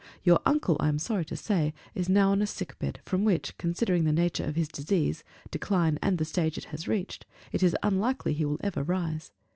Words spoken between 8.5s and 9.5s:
ever rise.